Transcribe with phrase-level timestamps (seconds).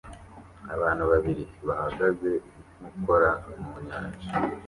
[0.75, 2.31] abantu babiri bahagaze
[2.71, 3.31] inkokora
[3.63, 4.27] mu nyanja